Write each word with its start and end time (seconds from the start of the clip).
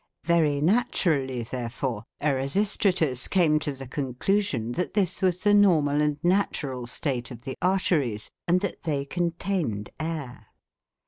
Very 0.23 0.61
naturally, 0.61 1.43
therefore, 1.43 2.05
Erasistratus 2.19 3.27
came 3.29 3.59
to 3.59 3.71
the 3.71 3.85
conclusion 3.85 4.71
that 4.71 4.95
this 4.95 5.21
was 5.21 5.43
the 5.43 5.53
normal 5.53 6.01
and 6.01 6.17
natural 6.23 6.87
state 6.87 7.29
of 7.29 7.41
the 7.41 7.53
arteries, 7.61 8.31
and 8.47 8.61
that 8.61 8.81
they 8.81 9.05
contained 9.05 9.91
air. 9.99 10.47